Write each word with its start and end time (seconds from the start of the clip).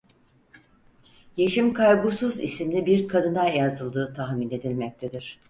Yeşim 1.37 1.73
Kaygusuz 1.73 2.39
isimli 2.39 2.85
bir 2.85 3.07
kadına 3.07 3.47
yazıldığı 3.49 4.13
tahmin 4.13 4.49
edilmektedir. 4.51 5.39